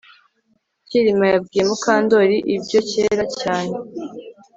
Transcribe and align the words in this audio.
Kirima 0.87 1.25
yabwiye 1.33 1.63
Mukandoli 1.69 2.37
ibyo 2.55 2.79
kera 2.89 3.25
cyane 3.39 3.73